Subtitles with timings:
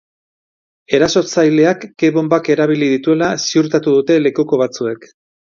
[0.99, 5.09] Erasotzaileak ke-bonbak erabili dituela ziurtatu dute lekuko batzuek.